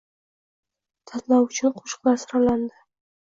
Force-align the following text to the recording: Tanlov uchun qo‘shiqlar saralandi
Tanlov 1.11 1.45
uchun 1.51 1.75
qo‘shiqlar 1.77 2.19
saralandi 2.23 2.75